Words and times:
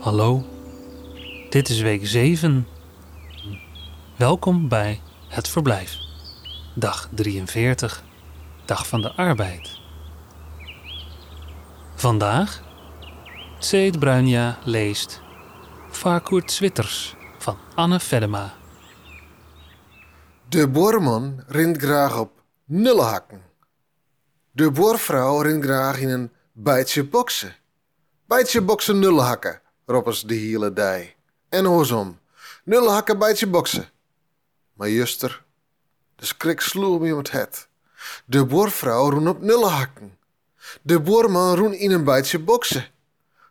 Hallo, 0.00 0.44
dit 1.48 1.68
is 1.68 1.80
week 1.80 2.06
7. 2.06 2.66
Welkom 4.16 4.68
bij 4.68 5.00
Het 5.28 5.48
Verblijf. 5.48 5.96
Dag 6.74 7.08
43, 7.14 8.04
Dag 8.64 8.86
van 8.86 9.02
de 9.02 9.12
Arbeid. 9.12 9.78
Vandaag, 11.94 12.62
Tseed 13.58 13.98
Bruinja 13.98 14.58
leest 14.64 15.20
Varkoert 15.88 16.52
Zwitters 16.52 17.16
van 17.38 17.56
Anne 17.74 18.00
Vedema. 18.00 18.52
De 20.48 20.68
boorman 20.68 21.42
rint 21.46 21.76
graag 21.76 22.18
op 22.18 22.42
nullenhakken. 22.64 23.49
De 24.60 24.70
boorvrouw 24.70 25.40
rint 25.40 25.64
graag 25.64 26.00
in 26.00 26.08
een 26.08 26.30
bijtje 26.52 27.04
boksen. 27.04 27.56
Bijtje 28.26 28.60
boksen 28.60 28.98
nullenhakken, 28.98 29.60
roepen 29.86 30.14
ze 30.14 30.26
de 30.26 30.34
hele 30.34 30.72
dij. 30.72 31.16
En 31.48 31.64
hoorsom, 31.64 32.18
nullenhakken 32.64 33.18
bijtje 33.18 33.46
boksen. 33.46 33.88
Maar 34.72 34.90
juster, 34.90 35.42
de 36.16 36.24
schrik 36.24 36.60
sloeg 36.60 37.00
me 37.00 37.12
om 37.12 37.18
het 37.18 37.30
het. 37.30 37.68
De 38.24 38.44
boorvrouw 38.44 39.10
roen 39.10 39.28
op 39.28 39.40
nullenhakken. 39.40 40.18
De 40.82 41.00
boorman 41.00 41.56
roen 41.56 41.72
in 41.72 41.90
een 41.90 42.04
bijtje 42.04 42.38
boksen. 42.38 42.86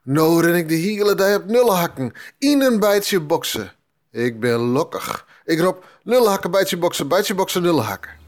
Nou 0.04 0.42
ren 0.42 0.56
ik 0.56 0.68
de 0.68 0.76
hele 0.76 1.16
dij 1.16 1.36
op 1.36 1.46
nullenhakken, 1.46 2.14
in 2.38 2.62
een 2.62 2.80
bijtje 2.80 3.20
boksen. 3.20 3.72
Ik 4.12 4.40
ben 4.40 4.60
lokkig. 4.60 5.26
Ik 5.46 5.60
roep 5.60 5.86
nullenhakken, 6.04 6.52
bijtje 6.52 6.78
boksen, 6.78 7.08
bijtje 7.08 7.36
boksen, 7.36 7.62
nullenhakken. 7.62 8.19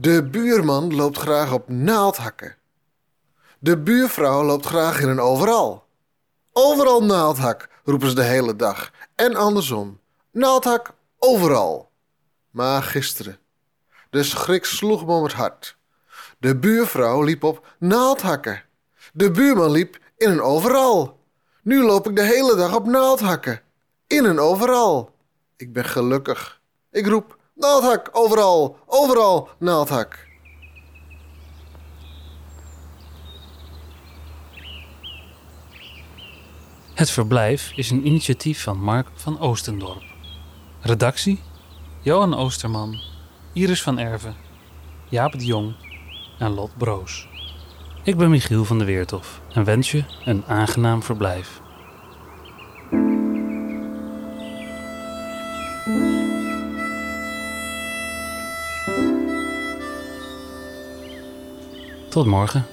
De 0.00 0.28
buurman 0.28 0.94
loopt 0.94 1.18
graag 1.18 1.52
op 1.52 1.68
naaldhakken. 1.68 2.56
De 3.58 3.78
buurvrouw 3.78 4.42
loopt 4.42 4.66
graag 4.66 5.00
in 5.00 5.08
een 5.08 5.20
overal. 5.20 5.84
Overal 6.52 7.04
naaldhak, 7.04 7.68
roepen 7.84 8.08
ze 8.08 8.14
de 8.14 8.22
hele 8.22 8.56
dag. 8.56 8.90
En 9.14 9.34
andersom. 9.34 10.00
Naaldhak, 10.30 10.92
overal. 11.18 11.90
Maar 12.50 12.82
gisteren, 12.82 13.38
de 14.10 14.22
schrik 14.22 14.64
sloeg 14.64 15.06
me 15.06 15.12
om 15.12 15.22
het 15.22 15.32
hart. 15.32 15.76
De 16.38 16.56
buurvrouw 16.56 17.22
liep 17.22 17.42
op 17.42 17.66
naaldhakken. 17.78 18.62
De 19.12 19.30
buurman 19.30 19.70
liep 19.70 19.98
in 20.16 20.30
een 20.30 20.42
overal. 20.42 21.18
Nu 21.62 21.82
loop 21.82 22.08
ik 22.08 22.16
de 22.16 22.24
hele 22.24 22.56
dag 22.56 22.74
op 22.74 22.86
naaldhakken. 22.86 23.60
In 24.06 24.24
een 24.24 24.38
overal. 24.38 25.14
Ik 25.56 25.72
ben 25.72 25.84
gelukkig. 25.84 26.60
Ik 26.90 27.06
roep 27.06 27.38
naaldhak 27.60 28.08
overal, 28.12 28.76
overal 28.86 29.48
naaldhak. 29.58 30.28
Het 36.94 37.10
Verblijf 37.10 37.72
is 37.74 37.90
een 37.90 38.06
initiatief 38.06 38.62
van 38.62 38.78
Mark 38.78 39.06
van 39.14 39.40
Oostendorp. 39.40 40.02
Redactie: 40.80 41.42
Johan 42.00 42.34
Oosterman, 42.34 43.00
Iris 43.52 43.82
van 43.82 43.98
Erven, 43.98 44.36
Jaap 45.08 45.32
de 45.32 45.44
Jong 45.44 45.74
en 46.38 46.50
Lot 46.50 46.76
Broos. 46.76 47.28
Ik 48.02 48.16
ben 48.16 48.30
Michiel 48.30 48.64
van 48.64 48.78
de 48.78 48.84
Weertof 48.84 49.40
en 49.52 49.64
wens 49.64 49.90
je 49.90 50.04
een 50.24 50.44
aangenaam 50.46 51.02
verblijf. 51.02 51.60
Tot 62.10 62.26
morgen. 62.26 62.66